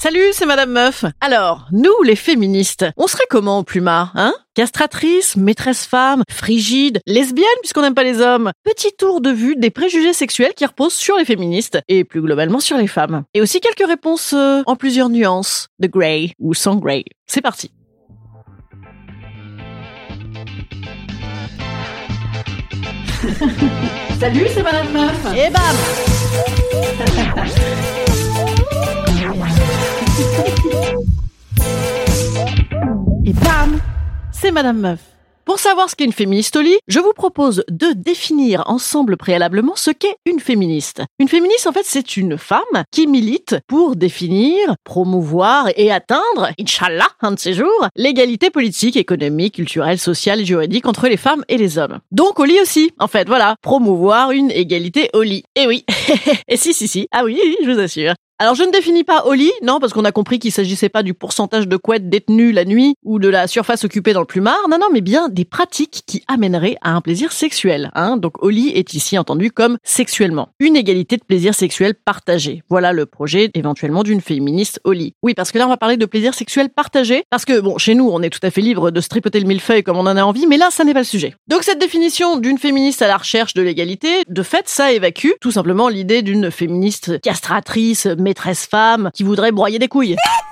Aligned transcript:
Salut, 0.00 0.28
c'est 0.30 0.46
Madame 0.46 0.70
Meuf. 0.70 1.04
Alors, 1.20 1.66
nous, 1.72 2.04
les 2.04 2.14
féministes, 2.14 2.86
on 2.96 3.08
serait 3.08 3.26
comment 3.28 3.58
au 3.58 3.64
plumard, 3.64 4.12
hein? 4.14 4.32
Castratrice, 4.54 5.34
maîtresse 5.34 5.86
femme, 5.86 6.22
frigide, 6.30 7.00
lesbienne 7.04 7.48
puisqu'on 7.62 7.82
n'aime 7.82 7.96
pas 7.96 8.04
les 8.04 8.20
hommes. 8.20 8.52
Petit 8.62 8.92
tour 8.96 9.20
de 9.20 9.30
vue 9.30 9.56
des 9.56 9.70
préjugés 9.70 10.12
sexuels 10.12 10.54
qui 10.54 10.64
reposent 10.64 10.94
sur 10.94 11.16
les 11.16 11.24
féministes 11.24 11.80
et 11.88 12.04
plus 12.04 12.20
globalement 12.20 12.60
sur 12.60 12.76
les 12.76 12.86
femmes. 12.86 13.24
Et 13.34 13.40
aussi 13.40 13.58
quelques 13.58 13.88
réponses 13.88 14.34
euh, 14.34 14.62
en 14.66 14.76
plusieurs 14.76 15.08
nuances, 15.08 15.66
de 15.80 15.88
grey 15.88 16.30
ou 16.38 16.54
sans 16.54 16.76
grey. 16.76 17.04
C'est 17.26 17.42
parti. 17.42 17.72
Salut, 24.20 24.46
c'est 24.54 24.62
Madame 24.62 24.92
Meuf. 24.92 25.26
Et 25.34 25.50
bam 25.50 25.74
C'est 34.40 34.52
Madame 34.52 34.78
Meuf. 34.78 35.00
Pour 35.44 35.58
savoir 35.58 35.90
ce 35.90 35.96
qu'est 35.96 36.04
une 36.04 36.30
lit, 36.30 36.78
je 36.86 37.00
vous 37.00 37.12
propose 37.12 37.64
de 37.68 37.92
définir 37.92 38.62
ensemble 38.66 39.16
préalablement 39.16 39.74
ce 39.74 39.90
qu'est 39.90 40.14
une 40.26 40.38
féministe. 40.38 41.02
Une 41.18 41.26
féministe, 41.26 41.66
en 41.66 41.72
fait, 41.72 41.82
c'est 41.84 42.16
une 42.16 42.38
femme 42.38 42.84
qui 42.92 43.08
milite 43.08 43.56
pour 43.66 43.96
définir, 43.96 44.76
promouvoir 44.84 45.70
et 45.74 45.90
atteindre, 45.90 46.50
Inch'Allah, 46.60 47.08
un 47.20 47.32
de 47.32 47.38
ces 47.40 47.52
jours, 47.52 47.88
l'égalité 47.96 48.50
politique, 48.50 48.96
économique, 48.96 49.56
culturelle, 49.56 49.98
sociale 49.98 50.42
et 50.42 50.44
juridique 50.44 50.86
entre 50.86 51.08
les 51.08 51.16
femmes 51.16 51.44
et 51.48 51.56
les 51.56 51.76
hommes. 51.76 51.98
Donc 52.12 52.38
au 52.38 52.44
lit 52.44 52.60
aussi, 52.60 52.92
en 53.00 53.08
fait, 53.08 53.26
voilà, 53.26 53.56
promouvoir 53.60 54.30
une 54.30 54.52
égalité 54.52 55.10
au 55.14 55.22
lit. 55.22 55.42
Et 55.56 55.66
oui, 55.66 55.84
et 56.48 56.56
si, 56.56 56.74
si, 56.74 56.86
si, 56.86 57.08
ah 57.10 57.24
oui, 57.24 57.40
je 57.64 57.70
vous 57.70 57.80
assure. 57.80 58.14
Alors 58.40 58.54
je 58.54 58.62
ne 58.62 58.70
définis 58.70 59.02
pas 59.02 59.24
au 59.24 59.32
lit, 59.32 59.50
non, 59.64 59.80
parce 59.80 59.92
qu'on 59.92 60.04
a 60.04 60.12
compris 60.12 60.38
qu'il 60.38 60.52
s'agissait 60.52 60.88
pas 60.88 61.02
du 61.02 61.12
pourcentage 61.12 61.66
de 61.66 61.76
couettes 61.76 62.08
détenues 62.08 62.52
la 62.52 62.64
nuit 62.64 62.94
ou 63.02 63.18
de 63.18 63.28
la 63.28 63.48
surface 63.48 63.82
occupée 63.82 64.12
dans 64.12 64.20
le 64.20 64.26
plumard, 64.26 64.68
non, 64.70 64.78
non, 64.78 64.86
mais 64.92 65.00
bien 65.00 65.28
des 65.28 65.44
pratiques 65.44 66.04
qui 66.06 66.22
amèneraient 66.28 66.76
à 66.80 66.92
un 66.92 67.00
plaisir 67.00 67.32
sexuel. 67.32 67.90
Hein. 67.96 68.16
Donc 68.16 68.40
au 68.40 68.48
lit 68.48 68.68
est 68.68 68.94
ici 68.94 69.18
entendu 69.18 69.50
comme 69.50 69.76
sexuellement. 69.82 70.50
Une 70.60 70.76
égalité 70.76 71.16
de 71.16 71.24
plaisir 71.24 71.52
sexuel 71.52 71.94
partagé. 71.96 72.62
Voilà 72.70 72.92
le 72.92 73.06
projet 73.06 73.50
éventuellement 73.54 74.04
d'une 74.04 74.20
féministe 74.20 74.80
au 74.84 74.92
lit. 74.92 75.14
Oui, 75.24 75.34
parce 75.34 75.50
que 75.50 75.58
là 75.58 75.66
on 75.66 75.70
va 75.70 75.76
parler 75.76 75.96
de 75.96 76.06
plaisir 76.06 76.32
sexuel 76.32 76.68
partagé, 76.68 77.24
parce 77.30 77.44
que 77.44 77.58
bon, 77.58 77.76
chez 77.76 77.96
nous 77.96 78.08
on 78.08 78.22
est 78.22 78.30
tout 78.30 78.46
à 78.46 78.52
fait 78.52 78.60
libre 78.60 78.92
de 78.92 79.00
se 79.00 79.08
tripoter 79.08 79.40
le 79.40 79.48
millefeuille 79.48 79.82
comme 79.82 79.96
on 79.96 80.06
en 80.06 80.16
a 80.16 80.22
envie, 80.22 80.46
mais 80.46 80.58
là 80.58 80.68
ça 80.70 80.84
n'est 80.84 80.94
pas 80.94 81.00
le 81.00 81.04
sujet. 81.06 81.34
Donc 81.48 81.64
cette 81.64 81.80
définition 81.80 82.36
d'une 82.36 82.58
féministe 82.58 83.02
à 83.02 83.08
la 83.08 83.16
recherche 83.16 83.54
de 83.54 83.62
l'égalité, 83.62 84.22
de 84.28 84.42
fait 84.44 84.68
ça 84.68 84.92
évacue 84.92 85.32
tout 85.40 85.50
simplement 85.50 85.88
l'idée 85.88 86.22
d'une 86.22 86.52
féministe 86.52 87.20
castratrice, 87.20 88.06
maîtresse 88.28 88.66
femme 88.66 89.10
qui 89.14 89.22
voudrait 89.24 89.52
broyer 89.52 89.78
des 89.78 89.88
couilles. 89.88 90.16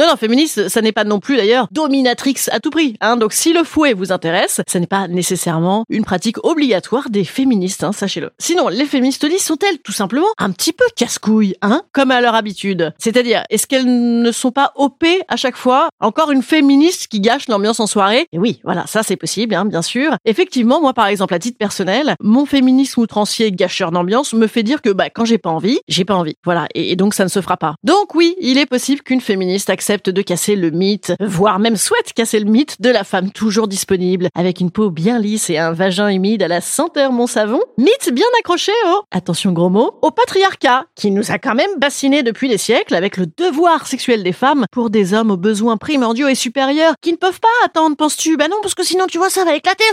Non, 0.00 0.06
non, 0.06 0.16
féministe, 0.16 0.70
ça 0.70 0.80
n'est 0.80 0.92
pas 0.92 1.04
non 1.04 1.20
plus 1.20 1.36
d'ailleurs 1.36 1.68
dominatrix 1.72 2.36
à 2.52 2.58
tout 2.58 2.70
prix. 2.70 2.96
Hein. 3.02 3.18
Donc 3.18 3.34
si 3.34 3.52
le 3.52 3.64
fouet 3.64 3.92
vous 3.92 4.12
intéresse, 4.12 4.62
ça 4.66 4.80
n'est 4.80 4.86
pas 4.86 5.08
nécessairement 5.08 5.84
une 5.90 6.06
pratique 6.06 6.42
obligatoire 6.42 7.10
des 7.10 7.24
féministes, 7.24 7.84
hein, 7.84 7.92
sachez-le. 7.92 8.30
Sinon, 8.38 8.68
les 8.68 8.86
féministes 8.86 9.26
disent 9.26 9.42
sont-elles 9.42 9.78
tout 9.80 9.92
simplement 9.92 10.28
un 10.38 10.52
petit 10.52 10.72
peu 10.72 10.86
casse-couilles, 10.96 11.54
hein, 11.60 11.82
comme 11.92 12.12
à 12.12 12.22
leur 12.22 12.34
habitude? 12.34 12.94
C'est-à-dire, 12.96 13.44
est-ce 13.50 13.66
qu'elles 13.66 14.22
ne 14.22 14.32
sont 14.32 14.52
pas 14.52 14.72
OP 14.76 15.04
à 15.28 15.36
chaque 15.36 15.56
fois? 15.56 15.90
Encore 16.00 16.30
une 16.30 16.42
féministe 16.42 17.08
qui 17.08 17.20
gâche 17.20 17.46
l'ambiance 17.48 17.78
en 17.78 17.86
soirée? 17.86 18.26
Et 18.32 18.38
oui, 18.38 18.62
voilà, 18.64 18.86
ça 18.86 19.02
c'est 19.02 19.16
possible, 19.16 19.54
hein, 19.54 19.66
bien 19.66 19.82
sûr. 19.82 20.16
Effectivement, 20.24 20.80
moi 20.80 20.94
par 20.94 21.08
exemple, 21.08 21.34
à 21.34 21.38
titre 21.38 21.58
personnel, 21.58 22.14
mon 22.22 22.46
féminisme 22.46 23.02
outrancier 23.02 23.52
gâcheur 23.52 23.90
d'ambiance 23.90 24.32
me 24.32 24.46
fait 24.46 24.62
dire 24.62 24.80
que 24.80 24.88
bah, 24.88 25.10
quand 25.10 25.26
j'ai 25.26 25.36
pas 25.36 25.50
envie, 25.50 25.78
j'ai 25.88 26.06
pas 26.06 26.14
envie. 26.14 26.36
Voilà, 26.42 26.68
et, 26.74 26.92
et 26.92 26.96
donc 26.96 27.12
ça 27.12 27.24
ne 27.24 27.28
se 27.28 27.42
fera 27.42 27.58
pas. 27.58 27.74
Donc 27.84 28.14
oui, 28.14 28.34
il 28.40 28.56
est 28.56 28.64
possible 28.64 29.02
qu'une 29.02 29.20
féministe 29.20 29.68
accepte 29.68 29.89
de 29.90 30.22
casser 30.22 30.54
le 30.54 30.70
mythe, 30.70 31.12
voire 31.20 31.58
même 31.58 31.76
souhaite 31.76 32.12
casser 32.12 32.38
le 32.38 32.48
mythe 32.48 32.80
de 32.80 32.90
la 32.90 33.02
femme 33.02 33.32
toujours 33.32 33.66
disponible, 33.66 34.28
avec 34.36 34.60
une 34.60 34.70
peau 34.70 34.90
bien 34.90 35.18
lisse 35.18 35.50
et 35.50 35.58
un 35.58 35.72
vagin 35.72 36.08
humide 36.08 36.44
à 36.44 36.48
la 36.48 36.60
senteur 36.60 37.10
mon 37.10 37.26
savon. 37.26 37.60
Mythe 37.76 38.12
bien 38.12 38.26
accroché 38.38 38.72
au, 38.86 39.02
attention 39.10 39.52
gros 39.52 39.68
mot, 39.68 39.98
au 40.02 40.12
patriarcat, 40.12 40.84
qui 40.94 41.10
nous 41.10 41.32
a 41.32 41.38
quand 41.38 41.56
même 41.56 41.70
bassiné 41.78 42.22
depuis 42.22 42.48
des 42.48 42.58
siècles 42.58 42.94
avec 42.94 43.16
le 43.16 43.26
devoir 43.26 43.88
sexuel 43.88 44.22
des 44.22 44.32
femmes 44.32 44.66
pour 44.70 44.90
des 44.90 45.12
hommes 45.12 45.32
aux 45.32 45.36
besoins 45.36 45.76
primordiaux 45.76 46.28
et 46.28 46.36
supérieurs 46.36 46.94
qui 47.00 47.10
ne 47.10 47.16
peuvent 47.16 47.40
pas 47.40 47.48
attendre, 47.66 47.96
penses-tu? 47.96 48.36
Bah 48.36 48.46
non, 48.48 48.58
parce 48.62 48.74
que 48.74 48.84
sinon 48.84 49.06
tu 49.08 49.18
vois 49.18 49.30
ça 49.30 49.44
va 49.44 49.56
éclater. 49.56 49.84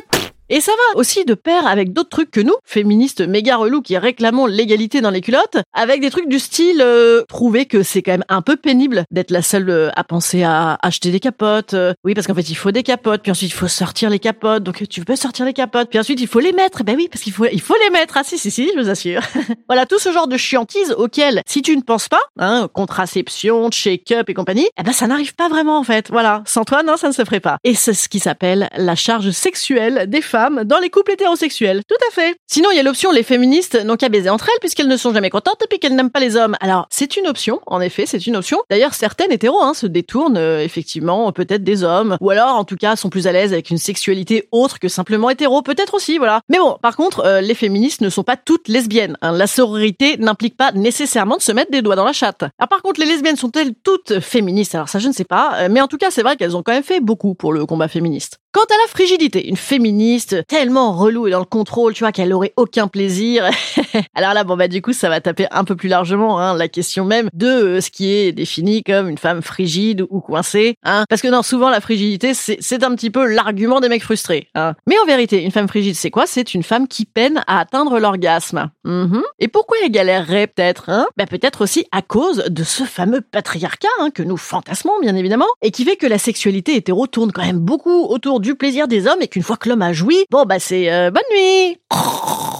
Et 0.50 0.62
ça 0.62 0.72
va 0.72 1.00
aussi 1.00 1.26
de 1.26 1.34
pair 1.34 1.68
avec 1.68 1.92
d'autres 1.92 2.08
trucs 2.08 2.32
que 2.32 2.40
nous, 2.40 2.54
féministes 2.64 3.20
méga 3.20 3.58
relous 3.58 3.82
qui 3.82 3.98
réclamons 3.98 4.46
l'égalité 4.46 5.02
dans 5.02 5.10
les 5.10 5.20
culottes, 5.20 5.58
avec 5.74 6.00
des 6.00 6.10
trucs 6.10 6.30
du 6.30 6.40
style 6.40 6.82
euh, 6.82 7.24
trouver 7.28 7.66
que 7.66 7.84
c'est 7.84 8.02
quand 8.02 8.14
même 8.14 8.24
un 8.30 8.42
peu 8.42 8.56
pénible 8.56 9.04
d'être 9.12 9.32
la 9.32 9.42
seule 9.42 9.70
euh, 9.70 9.90
à 9.98 10.06
penser 10.06 10.44
à 10.44 10.78
acheter 10.82 11.12
des 11.12 11.20
capotes. 11.20 11.74
euh, 11.74 11.94
oui, 12.06 12.14
parce 12.14 12.28
qu'en 12.28 12.34
fait 12.34 12.50
il 12.50 12.56
faut 12.56 12.72
des 12.72 12.84
capotes, 12.84 13.24
puis 13.24 13.32
ensuite 13.32 13.52
il 13.52 13.56
faut 13.56 13.68
sortir 13.68 14.10
les 14.10 14.20
capotes, 14.20 14.64
donc 14.64 14.88
tu 14.88 15.04
peux 15.04 15.18
sortir 15.18 15.46
les 15.46 15.52
capotes, 15.52 15.90
puis 15.90 16.00
ensuite 16.00 16.22
il 16.22 16.28
faut 16.28 16.40
les 16.40 16.54
mettre. 16.54 16.86
Ben 16.86 16.96
oui, 16.96 17.10
parce 17.12 17.24
qu'il 17.24 17.34
faut 17.34 17.46
il 17.52 17.62
faut 17.62 17.76
les 17.84 17.90
mettre. 17.90 18.16
Ah 18.16 18.24
si 18.24 18.38
si 18.38 18.50
si, 18.50 18.72
je 18.74 18.80
vous 18.80 18.90
assure. 18.90 19.22
voilà 19.68 19.86
tout 19.86 20.00
ce 20.00 20.14
genre 20.14 20.30
de 20.30 20.38
chiantise 20.38 20.94
auquel 20.94 21.42
si 21.46 21.62
tu 21.62 21.76
ne 21.76 21.82
penses 21.82 22.08
pas, 22.08 22.22
hein, 22.40 22.70
contraception, 22.74 23.70
shake-up 23.70 24.30
et 24.30 24.34
compagnie, 24.34 24.70
eh 24.80 24.84
ben 24.84 24.94
ça 24.94 25.08
n'arrive 25.08 25.36
pas 25.36 25.50
vraiment 25.50 25.78
en 25.78 25.84
fait. 25.84 26.08
Voilà, 26.10 26.42
sans 26.46 26.64
toi 26.64 26.84
non 26.84 26.96
ça 26.96 27.10
ne 27.10 27.14
se 27.14 27.26
ferait 27.26 27.42
pas. 27.42 27.58
Et 27.66 27.76
c'est 27.76 27.94
ce 27.94 28.08
qui 28.08 28.20
s'appelle 28.20 28.70
la 28.78 28.96
charge 28.96 29.32
sexuelle 29.32 30.06
des 30.08 30.22
femmes 30.22 30.37
dans 30.66 30.80
les 30.80 30.90
couples 30.90 31.12
hétérosexuels. 31.12 31.82
Tout 31.88 31.96
à 32.10 32.14
fait. 32.14 32.36
Sinon, 32.48 32.70
il 32.72 32.78
y 32.78 32.80
a 32.80 32.84
l'option 32.84 33.12
les 33.12 33.24
féministes 33.24 33.76
n'ont 33.84 33.96
qu'à 33.96 34.10
baiser 34.10 34.30
entre 34.30 34.50
elles 34.50 34.60
puisqu'elles 34.60 34.88
ne 34.88 34.98
sont 34.98 35.14
jamais 35.14 35.30
contentes 35.30 35.62
et 35.64 35.68
puis 35.68 35.80
qu'elles 35.80 35.96
n'aiment 35.96 36.12
pas 36.12 36.20
les 36.20 36.36
hommes. 36.36 36.56
Alors, 36.60 36.88
c'est 36.90 37.18
une 37.18 37.28
option, 37.28 37.60
en 37.66 37.82
effet, 37.82 38.06
c'est 38.06 38.26
une 38.28 38.36
option. 38.36 38.60
D'ailleurs, 38.70 38.94
certaines 38.94 39.32
hétéros 39.32 39.62
hein, 39.62 39.74
se 39.74 39.88
détournent 39.88 40.38
euh, 40.38 40.64
effectivement 40.64 41.32
peut-être 41.32 41.64
des 41.64 41.84
hommes 41.84 42.18
ou 42.22 42.30
alors 42.30 42.56
en 42.56 42.64
tout 42.64 42.76
cas 42.76 42.96
sont 42.96 43.10
plus 43.10 43.28
à 43.28 43.32
l'aise 43.32 43.54
avec 43.54 43.70
une 43.70 43.78
sexualité 43.78 44.48
autre 44.52 44.80
que 44.80 44.88
simplement 44.88 45.30
hétéro, 45.30 45.62
peut-être 45.62 45.94
aussi, 45.94 46.18
voilà. 46.18 46.42
Mais 46.50 46.58
bon, 46.58 46.78
par 46.82 46.96
contre, 46.96 47.22
euh, 47.26 47.42
les 47.42 47.56
féministes 47.56 48.02
ne 48.02 48.10
sont 48.10 48.24
pas 48.24 48.38
toutes 48.38 48.68
lesbiennes. 48.68 49.18
hein. 49.22 49.32
La 49.32 49.48
sororité 49.48 50.18
n'implique 50.18 50.58
pas 50.58 50.72
nécessairement 50.72 51.38
de 51.38 51.42
se 51.42 51.52
mettre 51.52 51.72
des 51.72 51.82
doigts 51.82 51.96
dans 51.96 52.06
la 52.06 52.14
chatte. 52.14 52.44
Alors 52.60 52.70
par 52.70 52.82
contre, 52.82 53.00
les 53.00 53.06
lesbiennes 53.08 53.36
sont-elles 53.38 53.74
toutes 53.84 54.20
féministes? 54.20 54.76
Alors 54.76 54.90
ça, 54.90 55.00
je 55.00 55.08
ne 55.08 55.14
sais 55.14 55.26
pas. 55.26 55.56
Euh, 55.60 55.68
Mais 55.72 55.82
en 55.82 55.88
tout 55.88 55.98
cas, 55.98 56.12
c'est 56.12 56.24
vrai 56.24 56.36
qu'elles 56.36 56.56
ont 56.56 56.64
quand 56.64 56.74
même 56.74 56.84
fait 56.84 57.00
beaucoup 57.00 57.36
pour 57.36 57.54
le 57.54 57.66
combat 57.66 57.88
féministe. 57.88 58.40
Quant 58.52 58.64
à 58.64 58.78
la 58.84 58.88
frigidité, 58.88 59.48
une 59.48 59.58
féministe 59.58 60.27
tellement 60.48 60.94
relou 60.94 61.28
et 61.28 61.32
dans 61.32 61.40
le 61.40 61.46
contrôle, 61.46 61.94
tu 61.94 62.04
vois, 62.04 62.12
qu'elle 62.12 62.34
aurait 62.34 62.54
aucun 62.58 62.88
plaisir. 62.88 63.50
Alors 64.16 64.34
là, 64.34 64.44
bon 64.44 64.58
bah 64.58 64.68
du 64.68 64.82
coup, 64.82 64.94
ça 64.94 65.10
va 65.10 65.22
taper 65.22 65.48
un 65.52 65.64
peu 65.64 65.76
plus 65.76 65.90
largement 65.90 66.40
hein, 66.40 66.56
la 66.56 66.68
question 66.68 67.06
même 67.06 67.30
de 67.34 67.48
euh, 67.48 67.82
ce 67.82 67.92
qui 67.92 68.12
est 68.12 68.32
défini 68.32 68.84
comme 68.84 69.10
une 69.10 69.18
femme 69.18 69.42
frigide 69.42 70.06
ou 70.10 70.20
coincée. 70.20 70.76
Hein. 70.84 71.06
Parce 71.10 71.22
que 71.22 71.28
non, 71.28 71.44
souvent 71.44 71.70
la 71.70 71.82
frigidité, 71.82 72.34
c'est 72.34 72.84
un 72.84 72.96
petit 72.96 73.10
peu 73.10 73.26
l'argument 73.26 73.80
des 73.80 73.90
mecs 73.90 74.04
frustrés. 74.04 74.48
Hein. 74.56 74.74
Mais 74.88 74.98
en 75.00 75.06
vérité, 75.06 75.44
une 75.44 75.52
femme 75.52 75.68
frigide, 75.68 75.96
c'est 75.96 76.12
quoi? 76.12 76.26
C'est 76.26 76.54
une 76.54 76.64
femme 76.64 76.88
qui 76.88 77.06
peine 77.06 77.44
à 77.48 77.60
atteindre 77.60 78.00
l'orgasme. 78.00 78.70
Mhm. 78.84 79.22
Et 79.40 79.48
pourquoi 79.48 79.78
elle 79.84 79.92
galérerait 79.92 80.48
peut-être 80.48 80.90
hein? 80.90 81.08
Bah, 81.18 81.26
Peut-être 81.26 81.62
aussi 81.62 81.86
à 81.92 82.02
cause 82.02 82.46
de 82.48 82.64
ce 82.64 82.84
fameux 82.84 83.22
patriarcat 83.22 83.88
hein, 84.00 84.10
que 84.10 84.24
nous 84.24 84.38
fantasmons 84.38 85.00
bien 85.02 85.16
évidemment, 85.16 85.48
et 85.62 85.72
qui 85.72 85.84
fait 85.84 85.98
que 85.98 86.08
la 86.08 86.18
sexualité 86.18 86.76
hétéro 86.76 87.06
tourne 87.06 87.32
quand 87.32 87.46
même 87.46 87.60
beaucoup 87.60 88.06
autour 88.06 88.40
du 88.40 88.56
plaisir 88.56 88.88
des 88.88 89.08
hommes 89.08 89.22
et 89.22 89.28
qu'une 89.28 89.44
fois 89.44 89.58
que 89.58 89.70
l'homme 89.70 89.82
a 89.82 89.94
joui, 89.94 90.08
oui, 90.08 90.17
bon 90.30 90.46
bah 90.46 90.60
c'est 90.60 90.92
euh, 90.92 91.12
bonne 91.12 91.24
nuit. 91.32 91.78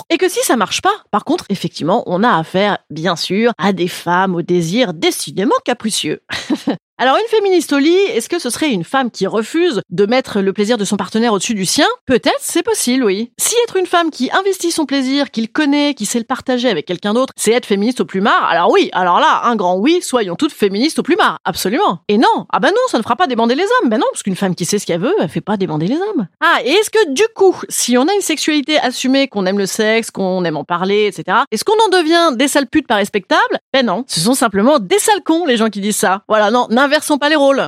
Et 0.10 0.18
que 0.18 0.30
si 0.30 0.40
ça 0.44 0.56
marche 0.56 0.82
pas, 0.82 1.04
par 1.12 1.26
contre, 1.26 1.44
effectivement, 1.50 2.04
on 2.06 2.24
a 2.24 2.38
affaire, 2.38 2.78
bien 2.90 3.18
sûr, 3.18 3.52
à 3.58 3.74
des 3.74 3.90
femmes 3.90 4.36
au 4.36 4.42
désir 4.42 4.94
décidément 4.94 5.56
capricieux. 5.66 6.22
Alors 7.00 7.16
une 7.18 7.30
féministe 7.30 7.74
au 7.74 7.78
lit, 7.78 7.94
est-ce 7.94 8.28
que 8.28 8.40
ce 8.40 8.50
serait 8.50 8.72
une 8.72 8.84
femme 8.84 9.12
qui 9.12 9.28
refuse 9.28 9.82
de 9.92 10.06
mettre 10.08 10.42
le 10.42 10.52
plaisir 10.52 10.80
de 10.80 10.86
son 10.86 10.98
partenaire 10.98 11.32
au-dessus 11.32 11.54
du 11.54 11.68
sien? 11.68 11.86
Peut-être, 12.08 12.40
c'est 12.40 12.64
possible, 12.64 13.04
oui. 13.04 13.32
Si 13.38 13.54
être 13.66 13.76
une 13.76 13.86
femme 13.86 14.10
qui 14.10 14.32
investit 14.32 14.72
son 14.72 14.88
plaisir, 14.88 15.30
qu'il 15.30 15.52
connaît, 15.52 15.94
qui 15.94 16.08
sait 16.08 16.18
le 16.18 16.26
partager 16.26 16.68
avec 16.70 16.88
quelqu'un 16.88 17.14
d'autre, 17.14 17.34
c'est 17.38 17.52
être 17.52 17.68
féministe 17.68 18.02
au 18.02 18.06
plumard, 18.06 18.44
alors 18.46 18.72
oui, 18.72 18.90
alors 18.94 19.20
là, 19.20 19.42
un 19.44 19.56
grand 19.56 19.78
oui, 19.78 20.00
soyons 20.02 20.36
toutes 20.36 20.52
féministes 20.52 20.98
au 20.98 21.04
plumard, 21.04 21.38
absolument. 21.46 22.00
Et 22.08 22.18
non, 22.18 22.48
ah 22.52 22.60
bah 22.60 22.72
non, 22.72 22.82
ça 22.88 22.98
ne 22.98 23.04
fera 23.04 23.16
pas 23.16 23.28
débander 23.28 23.54
les 23.54 23.66
hommes, 23.66 23.90
ben 23.92 24.00
non, 24.00 24.08
parce 24.12 24.24
qu'une 24.24 24.36
femme 24.36 24.56
qui 24.56 24.66
sait 24.66 24.80
ce 24.80 24.88
qu'elle 24.88 25.02
veut, 25.02 25.14
elle 25.20 25.30
fait 25.30 25.40
pas 25.40 25.58
débander 25.58 25.86
les 25.86 25.98
hommes. 25.98 26.28
Ah, 26.42 26.62
et 26.66 26.72
est-ce 26.72 26.90
que 26.90 27.12
du 27.12 27.28
coup, 27.36 27.56
si 27.70 27.96
on 28.00 28.08
a 28.08 28.14
une 28.16 28.22
sexualité 28.22 28.80
assumée, 28.80 29.28
qu'on 29.28 29.46
aime 29.46 29.60
le 29.60 29.68
sexe, 29.68 29.97
qu'on 30.12 30.44
aime 30.44 30.58
en 30.58 30.64
parler, 30.64 31.08
etc., 31.08 31.40
est-ce 31.52 31.64
qu'on 31.64 31.74
en 31.74 31.90
devient 31.90 32.36
des 32.36 32.48
sales 32.48 32.68
putes 32.68 32.88
pas 32.88 32.96
respectables? 32.96 33.60
Ben 33.74 33.86
non, 33.86 34.04
ce 34.08 34.20
sont 34.20 34.34
simplement 34.34 34.80
des 34.80 35.00
sales 35.00 35.24
cons, 35.24 35.46
les 35.46 35.58
gens 35.58 35.70
qui 35.70 35.82
disent 35.82 35.98
ça. 35.98 36.24
Voilà, 36.28 36.52
non, 36.52 36.68
n'inversons 36.70 37.18
pas 37.18 37.30
les 37.30 37.36
rôles. 37.36 37.66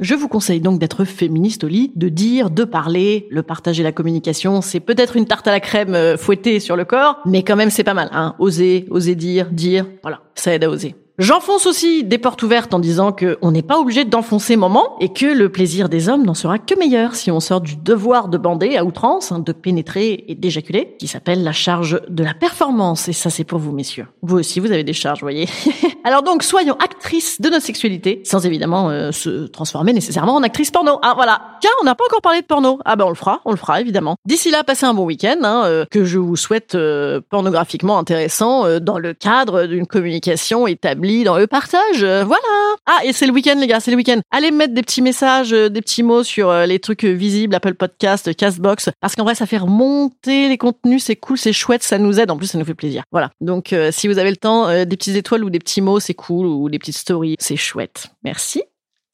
Je 0.01 0.15
vous 0.15 0.29
conseille 0.29 0.63
donc 0.63 0.79
d'être 0.79 1.05
féministe 1.05 1.63
au 1.63 1.69
lit, 1.69 1.93
de 1.95 2.09
dire, 2.09 2.49
de 2.49 2.65
parler, 2.65 3.29
le 3.31 3.43
partager, 3.43 3.83
la 3.83 3.93
communication, 3.93 4.63
c'est 4.63 4.81
peut-être 4.81 5.15
une 5.15 5.27
tarte 5.27 5.47
à 5.47 5.51
la 5.51 5.61
crème 5.61 5.95
euh, 5.95 6.17
fouettée 6.17 6.59
sur 6.59 6.75
le 6.75 6.87
corps, 6.87 7.19
mais 7.27 7.43
quand 7.43 7.55
même 7.55 7.69
c'est 7.69 7.85
pas 7.85 7.93
mal, 7.93 8.09
hein. 8.13 8.35
Oser, 8.39 8.87
oser 8.89 9.15
dire, 9.15 9.51
dire, 9.51 9.85
voilà, 10.01 10.23
ça 10.35 10.55
aide 10.55 10.65
à 10.65 10.71
oser. 10.71 10.95
J'enfonce 11.21 11.67
aussi 11.67 12.03
des 12.03 12.17
portes 12.17 12.43
ouvertes 12.43 12.73
en 12.73 12.79
disant 12.79 13.13
que 13.13 13.37
on 13.43 13.51
n'est 13.51 13.61
pas 13.61 13.79
obligé 13.79 14.07
d'enfoncer 14.07 14.57
moment 14.57 14.97
et 15.01 15.11
que 15.11 15.27
le 15.27 15.53
plaisir 15.53 15.91
des 15.91 16.09
hommes 16.09 16.25
n'en 16.25 16.33
sera 16.33 16.59
que 16.59 16.75
meilleur 16.79 17.15
si 17.15 17.31
on 17.31 17.41
sort 17.41 17.61
du 17.61 17.77
devoir 17.77 18.29
de 18.29 18.39
bander 18.39 18.79
à 18.79 18.87
outrance, 18.87 19.31
hein, 19.31 19.39
de 19.39 19.53
pénétrer 19.53 20.25
et 20.29 20.35
d'éjaculer, 20.35 20.97
qui 20.99 21.09
s'appelle 21.09 21.45
la 21.45 21.53
charge 21.53 22.01
de 22.09 22.25
la 22.25 22.33
performance. 22.33 23.07
Et 23.09 23.13
ça, 23.13 23.29
c'est 23.29 23.45
pour 23.45 23.59
vous, 23.59 23.73
messieurs. 23.73 24.07
Vous 24.23 24.39
aussi, 24.39 24.61
vous 24.61 24.73
avez 24.73 24.83
des 24.83 24.95
charges, 24.95 25.21
voyez. 25.21 25.47
Alors 26.05 26.23
donc, 26.23 26.43
soyons 26.43 26.77
actrices 26.83 27.39
de 27.39 27.51
notre 27.51 27.67
sexualité, 27.67 28.23
sans 28.25 28.47
évidemment 28.47 28.89
euh, 28.89 29.13
se 29.13 29.47
transformer 29.47 29.93
nécessairement 29.93 30.37
en 30.37 30.43
actrice 30.43 30.71
porno. 30.71 31.01
Ah 31.03 31.13
voilà. 31.15 31.59
Tiens, 31.61 31.71
on 31.83 31.85
n'a 31.85 31.95
pas 31.95 32.05
encore 32.05 32.23
parlé 32.23 32.41
de 32.41 32.47
porno. 32.47 32.79
Ah 32.87 32.97
ben 32.97 33.05
on 33.05 33.11
le 33.11 33.15
fera, 33.15 33.43
on 33.45 33.51
le 33.51 33.59
fera 33.59 33.83
évidemment. 33.83 34.17
D'ici 34.25 34.51
là, 34.51 34.65
passez 34.65 34.87
un 34.87 34.95
bon 34.95 35.05
week-end, 35.05 35.37
hein, 35.43 35.65
euh, 35.67 35.85
que 35.91 36.07
je 36.07 36.17
vous 36.17 36.37
souhaite 36.37 36.77
euh, 36.77 37.21
pornographiquement 37.29 37.99
intéressant 37.99 38.81
dans 38.81 38.99
le 38.99 39.13
cadre 39.13 39.67
d'une 39.67 39.87
communication 39.87 40.67
établie 40.67 41.10
dans 41.25 41.37
le 41.37 41.47
partage. 41.47 42.03
euh, 42.03 42.25
voilà. 42.25 42.43
Ah 42.87 42.99
et 43.05 43.13
c'est 43.13 43.27
le 43.27 43.33
week-end 43.33 43.57
les 43.59 43.67
gars, 43.67 43.81
c'est 43.81 43.91
le 43.91 43.97
week-end. 43.97 44.21
Allez 44.31 44.51
me 44.51 44.57
mettre 44.57 44.75
des 44.75 44.83
petits 44.83 45.03
messages, 45.03 45.53
euh, 45.53 45.69
des 45.69 45.81
petits 45.83 46.03
mots 46.03 46.23
sur 46.23 46.49
euh, 46.49 46.67
les 46.67 46.79
trucs 46.79 47.05
visibles, 47.05 47.55
Apple 47.55 47.75
Podcast, 47.75 48.35
Castbox, 48.35 48.91
parce 49.01 49.15
qu'en 49.17 49.25
vrai 49.25 49.35
ça 49.35 49.47
fait 49.47 49.59
remonter 49.59 50.49
les 50.49 50.59
contenus, 50.59 51.05
c'est 51.05 51.17
cool, 51.17 51.39
c'est 51.39 51.53
chouette, 51.53 51.83
ça 51.83 51.99
nous 51.99 52.21
aide, 52.21 52.31
en 52.31 52.37
plus 52.37 52.47
ça 52.47 52.59
nous 52.59 52.65
fait 52.65 52.75
plaisir. 52.75 53.03
Voilà. 53.11 53.31
Donc 53.41 53.75
si 53.91 54.09
vous 54.09 54.19
avez 54.19 54.31
le 54.31 54.37
temps, 54.37 54.69
des 54.85 54.97
petites 54.97 55.17
étoiles 55.17 55.45
ou 55.45 55.51
des 55.51 55.59
petits 55.59 55.81
mots, 55.81 56.01
c'est 56.01 56.15
cool, 56.15 56.47
ou 56.47 56.69
des 56.69 56.79
petites 56.79 56.97
stories, 56.97 57.37
c'est 57.39 57.57
chouette. 57.57 58.09
Merci. 58.25 58.63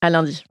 À 0.00 0.10
lundi. 0.10 0.44